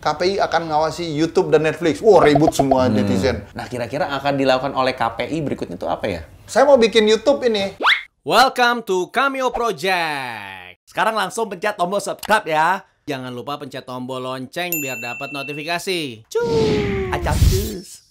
[0.00, 2.00] KPI akan ngawasi YouTube dan Netflix.
[2.00, 3.44] Wah, ribut semua netizen.
[3.52, 6.20] Nah, kira-kira akan dilakukan oleh KPI berikutnya itu apa ya?
[6.48, 7.76] Saya mau bikin YouTube ini.
[8.24, 10.80] Welcome to Cameo Project.
[10.88, 12.80] Sekarang langsung pencet tombol subscribe ya.
[13.04, 16.24] Jangan lupa pencet tombol lonceng biar dapat notifikasi.
[16.32, 18.09] Cuy, acak cus.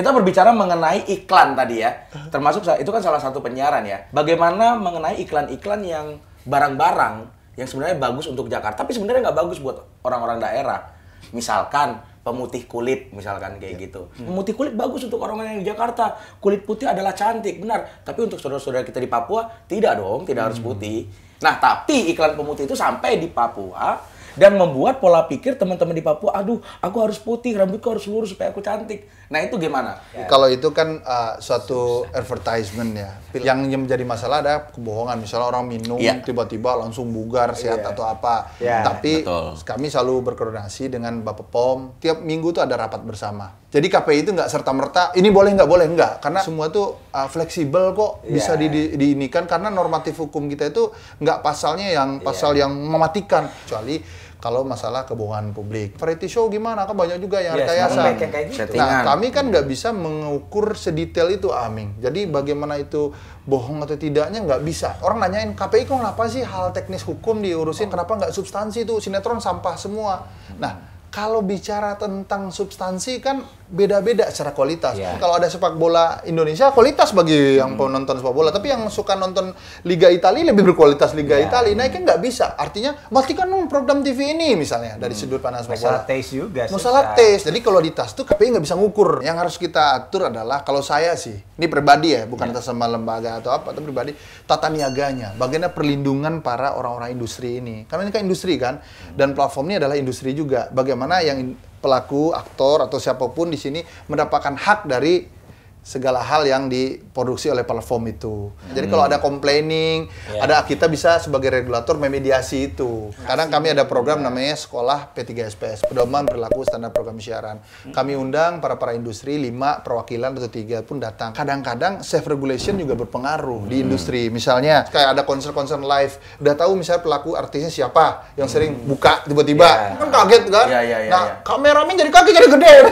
[0.00, 1.92] Kita berbicara mengenai iklan tadi ya.
[2.32, 4.08] Termasuk itu kan salah satu penyiaran ya.
[4.16, 6.16] Bagaimana mengenai iklan-iklan yang
[6.48, 7.28] barang-barang
[7.60, 10.88] yang sebenarnya bagus untuk Jakarta, tapi sebenarnya nggak bagus buat orang-orang daerah.
[11.36, 14.08] Misalkan pemutih kulit, misalkan kayak gitu.
[14.16, 16.16] Pemutih kulit bagus untuk orang-orang yang di Jakarta.
[16.40, 18.00] Kulit putih adalah cantik, benar.
[18.00, 21.12] Tapi untuk saudara-saudara kita di Papua, tidak dong, tidak harus putih.
[21.44, 24.00] Nah, tapi iklan pemutih itu sampai di Papua
[24.36, 28.50] dan membuat pola pikir teman-teman di Papua, aduh, aku harus putih, rambutku harus lurus supaya
[28.50, 29.06] aku cantik.
[29.30, 29.94] Nah, itu gimana?
[30.26, 33.10] Kalau itu kan uh, suatu advertisement ya.
[33.30, 35.22] Yang yang menjadi masalah ada kebohongan.
[35.22, 36.18] Misalnya orang minum Iya.
[36.18, 38.50] tiba-tiba langsung bugar, sehat atau apa.
[38.58, 39.54] Iya, Tapi betul.
[39.62, 41.94] kami selalu berkoordinasi dengan Bapak POM.
[42.02, 43.54] Tiap minggu tuh ada rapat bersama.
[43.70, 46.12] Jadi KPI itu nggak serta-merta, ini boleh nggak boleh nggak.
[46.18, 49.44] Karena semua tuh uh, fleksibel kok, bisa di, di- diinikan.
[49.44, 53.46] Karena normatif hukum kita itu nggak pasalnya yang pasal yang mematikan.
[53.64, 54.00] Kecuali
[54.40, 56.00] kalau masalah kebohongan publik.
[56.00, 56.88] Variety show gimana?
[56.88, 58.00] Kan banyak juga yang Iya, rekayasa.
[58.48, 58.72] gitu.
[58.72, 62.00] Nah, kami kan nggak bisa mengukur sedetail itu, Aming.
[62.00, 63.12] Jadi bagaimana itu
[63.44, 64.96] bohong atau tidaknya nggak bisa.
[65.04, 68.96] Orang nanyain, KPI kok kenapa sih hal teknis hukum diurusin, kenapa nggak substansi itu?
[68.96, 70.24] Sinetron sampah semua.
[70.56, 74.98] Nah, kalau bicara tentang substansi kan beda-beda secara kualitas.
[74.98, 75.16] Iya.
[75.22, 78.50] Kalau ada sepak bola Indonesia, kualitas bagi yang penonton sepak bola.
[78.50, 79.54] Tapi yang suka nonton
[79.86, 81.46] Liga Italia lebih berkualitas Liga Iya.
[81.46, 81.74] Italia.
[81.78, 82.58] Nah, kan nggak bisa.
[82.58, 85.86] Artinya, matikan dong program TV ini misalnya dari sudut pandang sepak bola.
[85.86, 86.66] Masalah taste juga.
[86.66, 87.16] Masalah susah.
[87.16, 87.44] taste.
[87.46, 89.22] Jadi kalau di tas tuh KPI nggak bisa ngukur.
[89.22, 93.38] Yang harus kita atur adalah kalau saya sih, ini pribadi ya, bukan atas sama lembaga
[93.38, 94.12] atau apa, tapi pribadi
[94.50, 95.38] tata niaganya.
[95.38, 97.86] Bagaimana perlindungan para orang-orang industri ini.
[97.86, 98.82] Karena ini kan industri kan,
[99.14, 100.66] dan platform ini adalah industri juga.
[100.74, 105.39] Bagaimana yang pelaku, aktor atau siapa pun di sini mendapatkan hak dari
[105.80, 108.52] segala hal yang diproduksi oleh platform itu.
[108.70, 110.44] Jadi kalau ada complaining, Ya.
[110.44, 113.10] ada kita bisa sebagai regulator memediasi itu.
[113.24, 117.58] Kadang kami ada program namanya Sekolah P3SPS, Pedoman Perilaku Standar Program Siaran.
[117.90, 121.32] Kami undang para para industri lima perwakilan atau tiga pun datang.
[121.32, 124.28] Kadang-kadang self regulation juga berpengaruh di industri.
[124.28, 129.66] Misalnya kayak ada konser-konser live, udah tahu misalnya pelaku artisnya siapa yang sering buka tiba-tiba,
[129.66, 129.96] Ya.
[129.96, 130.66] kan kaget kan?
[130.68, 131.34] Iya, iya, iya, nah, iya.
[131.42, 132.74] kameramen jadi kaki jadi gede.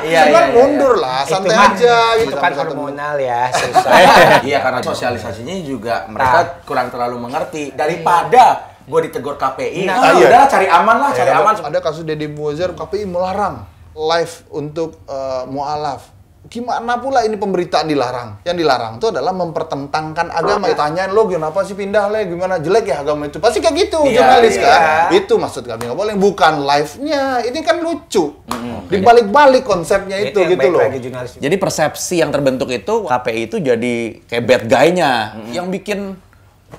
[0.00, 0.79] Iya, Cuman iya, iya.
[0.80, 2.26] Mundur lah, Itu santai mah- aja gitu.
[2.26, 3.90] Itu kan hormonal ya, susah.
[4.40, 8.44] iya karena sosialisasinya juga mereka kurang terlalu mengerti daripada
[8.82, 10.26] gue ditegur KPI Nah, ah, iya.
[10.26, 14.98] udah cari aman lah cari Ya, aman ada kasus Deddy Muazzar KPI melarang live untuk
[15.04, 16.19] eh, mualaf.
[16.50, 18.42] Gimana pula ini pemberitaan dilarang?
[18.42, 20.66] Yang dilarang itu adalah mempertentangkan agama.
[20.66, 22.26] Ya, tanyain lo kenapa sih pindah le?
[22.26, 23.38] Gimana jelek ya agama itu?
[23.38, 24.66] Pasti kayak gitu Iya, jurnalis iya.
[24.66, 24.80] kan.
[25.14, 26.14] Itu maksud kami nggak boleh.
[26.18, 27.46] Bukan live-nya.
[27.46, 28.34] Ini kan lucu.
[28.90, 30.82] Dibalik-balik konsepnya itu, yang gitu loh.
[31.38, 33.94] jadi persepsi yang terbentuk itu KPI itu jadi
[34.26, 36.18] kayak bad guy-nya yang bikin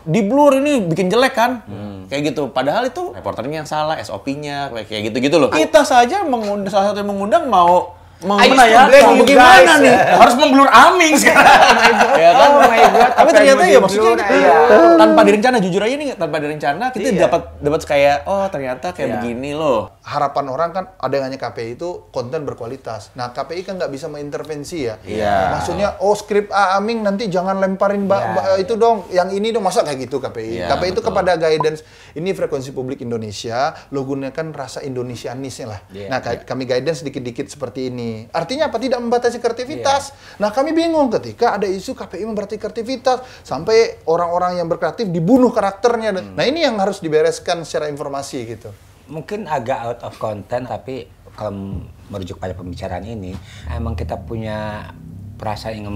[0.03, 1.63] di blur ini bikin jelek kan
[2.11, 6.67] kayak gitu padahal itu reporternya yang salah SOP-nya kayak kayak gitu-gitu loh kita saja mengundang
[6.67, 9.81] salah satu yang mengundang mau You bagaimana guys.
[9.81, 11.57] nih harus memblur aming sekarang
[12.21, 14.53] ya kan Oh my God, tapi ternyata ya mau maksudnya di-blur, iya.
[14.95, 17.19] tanpa direncana jujur aja nih tanpa direncana kita Iya.
[17.25, 19.15] dapat dapat kayak oh ternyata kayak Iya.
[19.17, 23.13] begini loh harapan orang kan adanya KPI itu konten berkualitas.
[23.13, 24.97] Nah KPI kan nggak bisa mengintervensi ya.
[25.01, 25.53] Iya.
[25.53, 28.33] Maksudnya oh skrip A Aming nanti jangan lemparin ba- Iya.
[28.33, 30.57] ba- itu dong, yang ini dong masa kayak gitu KPI.
[30.57, 35.79] Iya, KPI itu kepada guidance ini frekuensi publik Indonesia, lo gunakan rasa Indonesianisnya lah.
[35.87, 36.07] Iya.
[36.07, 38.25] Nah ka- kami guidance sedikit-dikit seperti ini.
[38.27, 38.81] Artinya apa?
[38.81, 40.11] Tidak membatasi kreativitas.
[40.11, 40.41] Iya.
[40.41, 46.09] Nah kami bingung ketika ada isu KPI membatasi kreativitas sampai orang-orang yang berkreatif dibunuh karakternya.
[46.11, 46.33] Hmm.
[46.33, 48.73] Nah ini yang harus dibereskan secara informasi gitu.
[49.11, 51.03] Mungkin agak out of content, tapi
[51.35, 53.35] kalau merujuk pada pembicaraan ini,
[53.67, 54.87] emang kita punya
[55.35, 55.95] perasaan ingin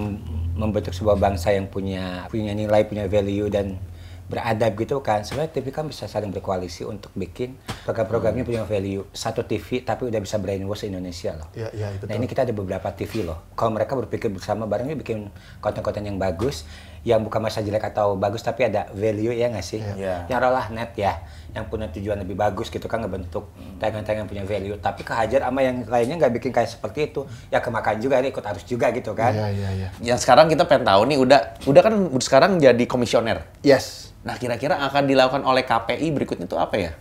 [0.55, 3.79] membentuk sebuah bangsa yang punya punya nilai, punya value dan
[4.25, 5.21] beradab gitu kan.
[5.21, 7.53] Sebenarnya TV kan bisa saling berkoalisi untuk bikin
[7.85, 9.05] program-programnya punya value.
[9.13, 11.47] Satu TV tapi udah bisa brainwash Indonesia loh.
[11.53, 12.09] Iya, iya, betul.
[12.09, 13.53] Nah ini kita ada beberapa TV loh.
[13.53, 15.29] Kalau mereka berpikir bersama barengnya bikin
[15.61, 16.65] konten-konten yang bagus,
[17.05, 19.77] yang bukan masa jelek atau bagus tapi ada value ya nggak sih?
[19.77, 20.25] Iya.
[20.25, 21.21] Yang rolah net ya,
[21.53, 23.45] yang punya tujuan lebih bagus gitu kan ngebentuk
[23.77, 24.73] tayangan-tayangan punya value.
[24.81, 28.41] Tapi kehajar sama yang lainnya nggak bikin kayak seperti itu, ya kemakan juga, ini ikut
[28.41, 29.31] arus juga gitu kan?
[29.37, 29.87] Iya iya iya.
[30.01, 34.09] yang sekarang kita pengen tahu nih udah udah kan sekarang jadi komisioner Yes.
[34.25, 36.91] Nah, kira-kira akan dilakukan oleh KPI berikutnya itu apa ya?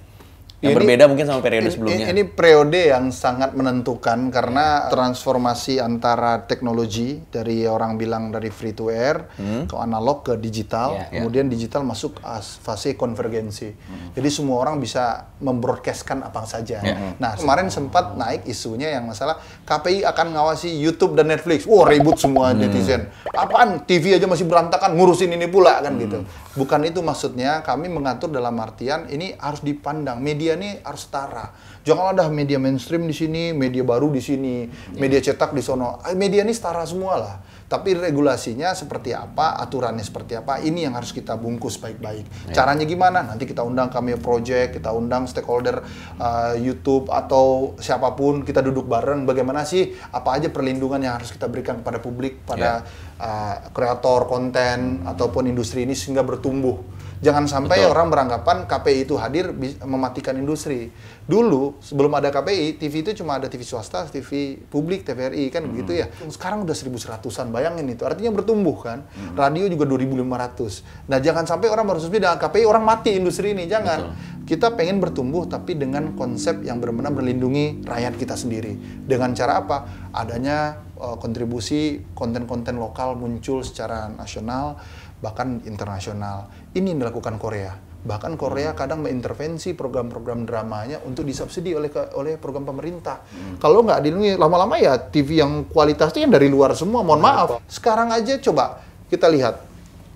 [0.62, 2.06] Yang Ini- berbeda mungkin sama periode Ini- sebelumnya.
[2.08, 8.88] Ini periode yang sangat menentukan karena transformasi antara teknologi dari orang bilang dari free to
[8.88, 9.28] air
[9.68, 11.20] ke analog ke digital, Ya.
[11.20, 13.76] kemudian digital masuk as- fase konvergensi.
[14.14, 16.80] Jadi semua orang bisa membroadcastkan apa saja.
[17.18, 21.64] Nah kemarin sempat naik isunya yang masalah KPI akan ngawasi YouTube dan Netflix.
[21.64, 23.12] Wah ribut semua netizen.
[23.30, 26.24] Apaan TV aja masih berantakan ngurusin ini pula kan gitu.
[26.54, 27.60] Bukan itu maksudnya.
[27.60, 31.48] Kami mengatur dalam artian ini harus dipandang media ini harus setara.
[31.80, 34.68] Jangan ada media mainstream di sini, media baru di sini,
[35.00, 36.04] media cetak di sono.
[36.04, 37.36] Eh, Media ini setara semua lah.
[37.64, 42.52] Tapi regulasinya seperti apa, aturannya seperti apa, ini yang harus kita bungkus baik-baik.
[42.52, 43.24] Caranya gimana?
[43.24, 45.80] Nanti kita undang kami project, kita undang stakeholder
[46.20, 49.24] uh, YouTube atau siapa pun, kita duduk bareng.
[49.24, 52.84] Bagaimana sih, apa aja perlindungan yang harus kita berikan kepada publik, pada
[53.20, 57.03] uh, kreator konten ataupun industri ini sehingga bertumbuh.
[57.24, 59.48] Jangan sampai orang beranggapan KPI itu hadir
[59.88, 60.92] mematikan industri.
[61.24, 66.04] Dulu sebelum ada KPI, TV itu cuma ada TV swasta, TV publik, TVRI kan begitu
[66.04, 66.12] ya.
[66.28, 68.04] Sekarang udah 1100-an, bayangin itu.
[68.04, 69.08] Artinya bertumbuh kan.
[69.32, 71.08] Radio juga 2500.
[71.08, 74.12] Nah, jangan sampai orang berasumsi dengan KPI orang mati industri ini, jangan.
[74.44, 78.76] Kita pengen bertumbuh tapi dengan konsep yang benar-benar melindungi rakyat kita sendiri.
[79.08, 79.88] Dengan cara apa?
[80.12, 84.76] Adanya eh, kontribusi konten-konten lokal muncul secara nasional
[85.24, 86.52] bahkan internasional.
[86.76, 87.72] Ini yang dilakukan Korea.
[88.04, 93.24] Bahkan Korea kadang mengintervensi program-program dramanya untuk disubsidi oleh ke- oleh program pemerintah.
[93.56, 97.00] Kalau nggak dilindungi lama-lama ya TV yang kualitasnya yang dari luar semua.
[97.00, 97.48] Mohon maaf.
[97.64, 99.56] Sekarang aja coba kita lihat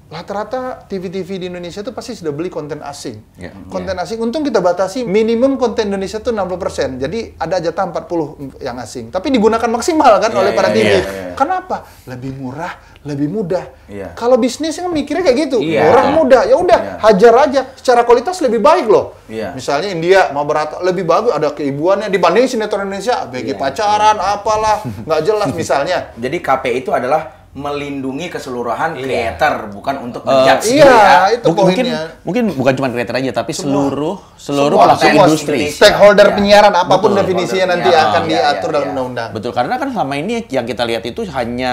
[0.08, 3.20] rata-rata TV-TV di Indonesia itu pasti sudah beli konten asing.
[3.36, 3.52] Ya.
[3.68, 6.96] Konten asing, untung kita batasi minimum konten Indonesia itu 60%.
[6.96, 9.12] Jadi ada jatah 40 yang asing.
[9.12, 10.88] Tapi digunakan maksimal kan Iya, oleh para iya, TV.
[10.88, 11.32] iya, iya.
[11.36, 11.84] Kenapa?
[12.08, 12.72] Lebih murah,
[13.04, 13.68] lebih mudah.
[13.84, 14.16] Iya.
[14.16, 15.60] Kalau bisnis kan mikirnya kayak gitu.
[15.60, 15.92] Iya.
[15.92, 16.42] Murah, mudah.
[16.48, 16.94] Ya udah, Iya.
[17.04, 17.60] hajar aja.
[17.76, 19.12] Secara kualitas lebih baik loh.
[19.28, 19.52] Iya.
[19.52, 23.60] Misalnya India mau berat lebih bagus ada keibuannya dibanding sinetron Indonesia, bagi Iya.
[23.60, 26.16] pacaran apalah, nggak jelas misalnya.
[26.16, 29.02] Jadi KPI itu adalah melindungi keseluruhan Iya.
[29.02, 31.14] creator, bukan untuk Eh, menjudge iya, dia.
[31.34, 32.00] itu Mungkin, mungkin poinnya.
[32.22, 35.60] mungkin bukan cuma creator aja tapi seluruh seluruh Semua, pelaku semua industri.
[35.68, 36.34] Stakeholder Iya.
[36.34, 38.08] penyiaran apa pun Betul, definisinya nanti penyiaran.
[38.08, 38.92] akan Iya, diatur iya, dalam iya.
[38.94, 39.28] undang-undang.
[39.34, 41.72] Betul, karena kan selama ini yang kita lihat itu hanya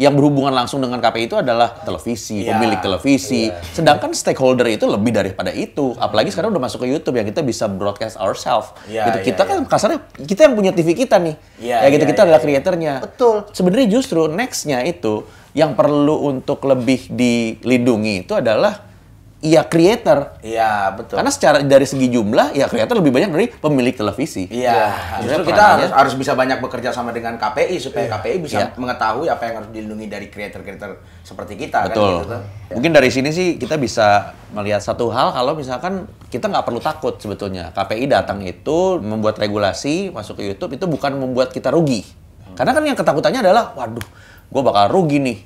[0.00, 2.56] yang berhubungan langsung dengan KPI itu adalah televisi, Iya.
[2.56, 3.52] pemilik televisi.
[3.76, 5.92] Sedangkan stakeholder itu lebih daripada itu.
[6.00, 8.72] Apalagi sekarang udah masuk ke YouTube yang kita bisa broadcast ourselves.
[8.88, 9.18] Iya, gitu.
[9.20, 9.68] iya, kita kan iya.
[9.68, 11.36] kasarnya kita yang punya TV kita nih.
[11.60, 12.46] Iya, ya gitu iya, kita iya, adalah iya.
[12.48, 12.92] kreatornya.
[13.04, 13.36] Betul.
[13.52, 18.89] Sebenarnya justru nextnya itu yang perlu untuk lebih dilindungi itu adalah
[19.40, 20.36] ya creator.
[20.44, 21.16] Iya, betul.
[21.16, 24.44] Karena secara dari segi jumlah ya creator lebih banyak dari pemilik televisi.
[24.52, 24.92] Iya,
[25.24, 28.76] justru Sebenarnya kita harus, harus bisa banyak bekerja sama dengan KPI supaya KPI bisa Iya.
[28.76, 31.96] mengetahui apa yang harus dilindungi dari creator-creator seperti kita Betul.
[32.04, 32.42] kan gitu tuh.
[32.76, 37.16] Mungkin dari sini sih kita bisa melihat satu hal kalau misalkan kita nggak perlu takut
[37.16, 37.72] sebetulnya.
[37.72, 42.04] KPI datang itu membuat regulasi masuk ke YouTube itu bukan membuat kita rugi.
[42.54, 44.04] Karena kan yang ketakutannya adalah, waduh,
[44.52, 45.38] gue bakal rugi nih.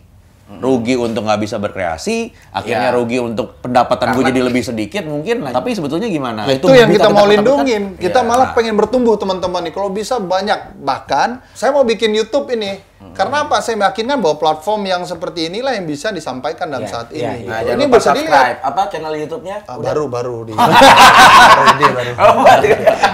[0.44, 2.94] Rugi untuk nggak bisa berkreasi, akhirnya Ya.
[2.94, 5.40] rugi untuk pendapatan gue jadi lebih sedikit mungkin.
[5.40, 6.44] Nah, tapi sebetulnya gimana?
[6.44, 7.96] Nah, itu, yang bisa kita mau lindungin.
[7.96, 8.28] Kita Iya.
[8.28, 9.72] malah pengen bertumbuh teman-teman nih.
[9.72, 10.76] Kalau bisa banyak.
[10.78, 12.76] Bahkan saya mau bikin YouTube ini.
[12.76, 13.16] Hmm.
[13.16, 13.60] Karena apa?
[13.60, 17.48] Saya meyakinkan bahwa platform yang seperti inilah yang bisa disampaikan dalam Iya, saat iya, ini.
[17.48, 17.64] Nah, Gitu.
[17.64, 18.56] jangan ini lupa bisa dilihat.
[18.60, 19.56] Apa channel YouTube-nya?
[19.64, 22.12] Ah, baru baru di baru ide, baru.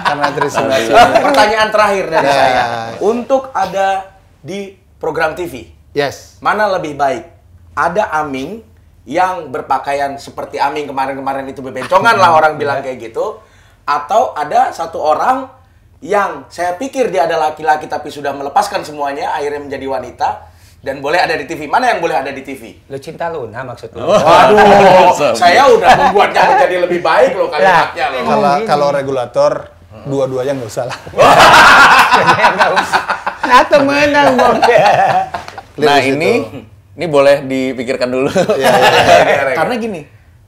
[0.03, 0.91] Karena terinspirasi.
[1.23, 2.35] Pertanyaan terakhir dari Ya.
[2.35, 2.63] saya.
[2.99, 3.89] Untuk ada
[4.41, 6.39] di program TV, Yes.
[6.39, 7.27] mana lebih baik?
[7.75, 8.63] Ada Aming
[9.09, 13.43] yang berpakaian seperti Aming kemarin-kemarin itu bebencongan lah orang bilang kayak gitu.
[13.83, 15.51] Atau ada satu orang
[16.01, 20.29] yang saya pikir dia adalah laki-laki tapi sudah melepaskan semuanya, akhirnya menjadi wanita.
[20.81, 21.69] Dan boleh ada di TV.
[21.69, 22.73] Mana yang boleh ada di TV?
[22.89, 24.01] Lu cinta Luna maksud lu?
[24.01, 25.13] Waduh,
[25.43, 28.21] saya udah membuatnya jadi lebih baik loh kalimatnya loh.
[28.25, 29.53] Kalau kalau regulator
[30.09, 30.99] dua-duanya nggak usah lah.
[32.57, 33.03] Nggak usah.
[33.51, 34.57] Atau menang bos.
[35.81, 36.33] Nah Clear di ini,
[37.01, 38.31] ini boleh dipikirkan dulu.
[38.61, 40.01] Iya, iya, Karena gini,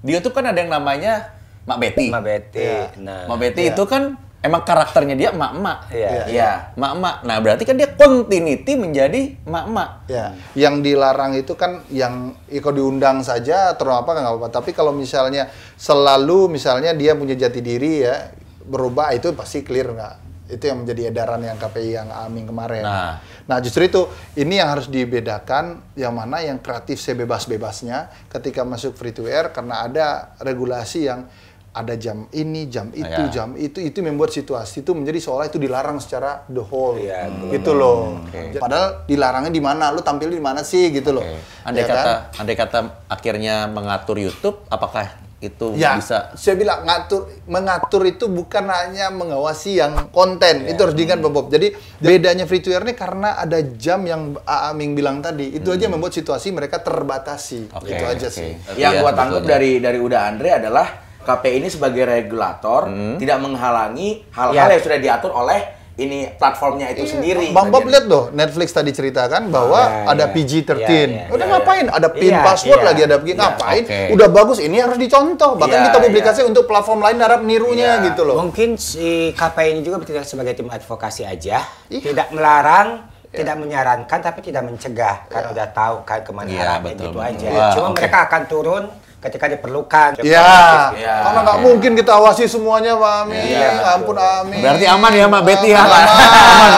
[0.03, 1.33] di YouTube kan ada yang namanya
[1.65, 2.07] Mak Betty.
[2.11, 2.69] Mbak Betty.
[3.01, 3.25] Nah.
[3.31, 5.79] Mak Betty itu kan emang karakternya dia emak-emak.
[5.95, 6.11] Iya.
[6.27, 6.51] Iya.
[6.75, 7.23] Mak-mak.
[7.23, 10.11] Nah, berarti kan dia continuity menjadi mak-mak.
[10.11, 14.49] Ya, yang dilarang itu kan yang ya, kalau diundang saja atau apa nggak apa-apa.
[14.51, 15.47] Tapi kalau misalnya
[15.79, 18.35] selalu misalnya dia punya jati diri ya
[18.67, 20.32] berubah itu pasti clear nggak?
[20.53, 22.85] Itu yang menjadi edaran yang KPI yang Aming kemarin.
[22.85, 23.17] Nah.
[23.49, 24.05] Nah, justru itu
[24.37, 29.89] ini yang harus dibedakan yang mana yang kreatif sebebas-bebasnya ketika masuk free to air karena
[29.89, 30.07] ada
[30.39, 31.25] regulasi yang
[31.73, 33.33] ada jam ini, jam itu, Ya.
[33.33, 37.73] jam itu, itu membuat situasi itu menjadi seolah itu dilarang secara the whole, Iya, gitu
[37.73, 38.21] loh.
[38.29, 38.61] Oke.
[38.61, 41.25] Padahal dilarangnya di mana, lu tampil di mana sih, gitu loh.
[41.65, 41.97] Andai Ya kan?
[41.97, 42.13] kata
[42.45, 42.79] andai kata
[43.09, 49.77] akhirnya mengatur YouTube, apakah itu Ya, bisa saya bilang ngatur mengatur itu bukan hanya mengawasi
[49.77, 50.65] yang konten.
[50.65, 51.51] Itu harus diingat Bob.
[51.51, 55.51] Jadi bedanya free to air ini karena ada jam yang A Aming bilang tadi.
[55.51, 57.75] Itu aja membuat situasi mereka terbatasi.
[57.75, 58.33] Oke, itu aja oke.
[58.33, 58.55] sih.
[58.79, 59.51] Yang Iya, gua tangkap betul.
[59.51, 60.87] dari dari Uda Andre adalah
[61.23, 62.87] KPI ini sebagai regulator
[63.19, 64.75] tidak menghalangi hal-hal Ya.
[64.75, 67.53] yang sudah diatur oleh ini platformnya itu sendiri.
[67.53, 70.33] Bang Bob lihat loh, Netflix tadi ceritakan bahwa Ya, ada ya.
[70.33, 70.81] PG-13.
[70.81, 71.87] Ya, ya, Udah ya, ngapain?
[71.87, 72.87] Ada pin Iya, password iya.
[72.89, 73.31] lagi, ada PG.
[73.37, 73.83] Ngapain?
[73.85, 74.01] oke.
[74.17, 75.53] Udah bagus, ini harus dicontoh.
[75.61, 78.07] Bahkan Iya, kita publikasi untuk platform lain harap nirunya Iya.
[78.09, 78.41] gitu loh.
[78.41, 82.01] Mungkin si KPI ini juga bertindak sebagai tim advokasi aja, Iya.
[82.03, 82.89] tidak melarang,
[83.29, 85.29] tidak menyarankan, tapi tidak mencegah.
[85.29, 87.29] Kan udah tahu kan ke mana Iya, arahnya betul, gitu betul.
[87.29, 87.49] aja.
[87.51, 87.97] Wah, Cuma oke.
[87.97, 88.85] mereka akan turun
[89.23, 90.19] ketika diperlukan.
[90.21, 91.15] Ya, Iya.
[91.23, 93.39] karena nggak mungkin kita awasi semuanya, Pak Amin.
[93.39, 94.59] Iya, Ampun, Amin.
[94.59, 95.81] Berarti aman ya, Mak Betty ya?
[95.81, 96.03] Aman,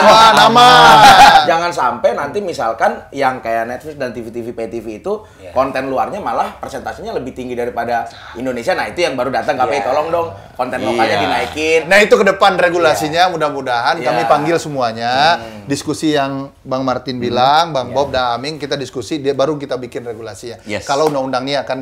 [0.05, 0.95] aman, aman.
[1.45, 5.51] Jangan sampai nanti misalkan yang kayak Netflix dan TV-TV pay TV itu Iya.
[5.51, 8.73] konten luarnya malah persentasenya lebih tinggi daripada Indonesia.
[8.73, 9.85] Nah, itu yang baru datang KPI Iya.
[9.85, 11.23] tolong dong konten lokalnya Iya.
[11.25, 11.81] dinaikin.
[11.85, 14.05] Nah itu ke depan regulasinya mudah-mudahan Iya.
[14.05, 17.95] kami panggil semuanya diskusi yang Bang Martin bilang, Bang Iya.
[17.95, 20.61] Bob dan Aming kita diskusi dia baru kita bikin regulasinya.
[20.63, 20.85] Yes.
[20.85, 21.77] Kalau undang-undang ini akan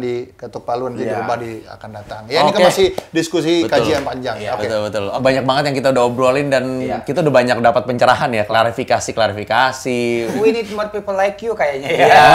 [0.53, 1.17] diketuk palu nanti Iya.
[1.17, 2.21] dirubah di akan datang.
[2.29, 3.73] Ya ini kan masih diskusi Betul.
[3.73, 4.35] kajian panjang.
[4.37, 4.51] Iya.
[4.53, 4.69] Oke.
[4.69, 5.03] Betul betul.
[5.09, 6.97] Oh, banyak banget yang kita udah obrolin dan Iya.
[7.01, 10.01] kita udah banyak dapat pencerahan ya, klarifikasi klarifikasi.
[10.37, 12.05] We need more people like you kayaknya ya.
[12.05, 12.21] Iya.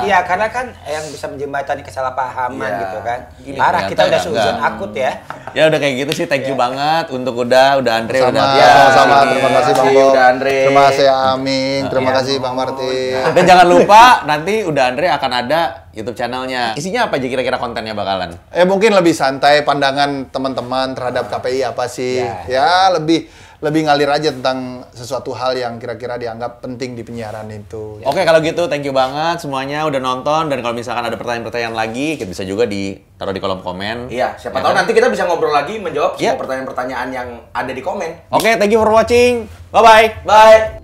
[0.00, 2.80] Iya, karena kan yang bisa menjembatani kesalahpahaman Iya.
[2.80, 3.18] gitu kan.
[3.36, 5.10] Gini, Parah, kita ternyata udah ya, suzon akut ya.
[5.50, 8.70] ya udah kayak gitu sih, thank you banget untuk udah, udah Andre, Sama, udah Ya,
[8.94, 10.10] sama, terima kasih Bang Terima kasih, Bob.
[10.10, 10.56] udah Andre.
[10.64, 12.16] Terima kasih Aming, terima Iya.
[12.16, 13.22] kasih Bang Martin.
[13.30, 16.74] Dan jangan lupa nanti udah Andre akan ada YouTube channelnya.
[16.74, 18.34] Isinya apa aja kira-kira kontennya bakalan?
[18.50, 22.22] Eh mungkin lebih santai pandangan teman-teman terhadap KPI apa sih?
[22.22, 22.46] Ya.
[22.46, 23.26] Ya, lebih
[23.60, 28.00] lebih ngalir aja tentang sesuatu hal yang kira-kira dianggap penting di penyiaran itu.
[28.00, 32.16] Oke kalau gitu thank you banget semuanya udah nonton dan kalau misalkan ada pertanyaan-pertanyaan lagi
[32.16, 34.08] kita bisa juga ditaruh di kolom komen.
[34.08, 34.78] Iya, siapa Ya tahu kan?
[34.80, 36.32] nanti kita bisa ngobrol lagi menjawab Iya.
[36.32, 38.32] semua pertanyaan-pertanyaan yang ada di komen.
[38.32, 39.44] Oke thank you for watching.
[39.68, 40.06] Bye bye.
[40.24, 40.79] Bye.